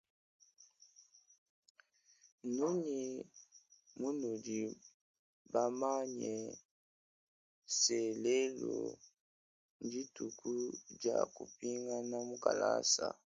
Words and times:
Mnunyi 2.45 3.03
munudi 3.99 4.59
bamanye 5.53 6.35
se 7.79 7.99
lelu 8.23 8.75
ndituku 9.85 10.51
dia 10.99 11.19
kupingana 11.35 12.17
mukalasa. 12.27 13.07